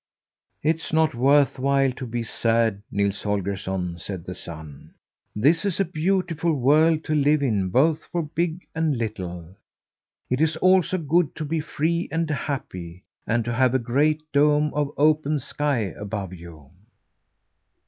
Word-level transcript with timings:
"It's 0.63 0.91
not 0.91 1.13
worth 1.13 1.59
while 1.59 1.91
to 1.91 2.07
be 2.07 2.23
sad, 2.23 2.81
Nils 2.89 3.21
Holgersson," 3.21 3.99
said 3.99 4.25
the 4.25 4.33
Sun. 4.33 4.95
"This 5.35 5.63
is 5.63 5.79
a 5.79 5.85
beautiful 5.85 6.53
world 6.55 7.03
to 7.03 7.13
live 7.13 7.43
in 7.43 7.69
both 7.69 8.05
for 8.05 8.23
big 8.23 8.61
and 8.73 8.97
little. 8.97 9.45
It 10.27 10.41
is 10.41 10.57
also 10.57 10.97
good 10.97 11.35
to 11.35 11.45
be 11.45 11.59
free 11.59 12.09
and 12.11 12.27
happy, 12.31 13.03
and 13.27 13.45
to 13.45 13.53
have 13.53 13.75
a 13.75 13.89
great 13.93 14.21
dome 14.33 14.73
of 14.73 14.89
open 14.97 15.37
sky 15.37 15.93
above 15.95 16.33
you." 16.33 16.71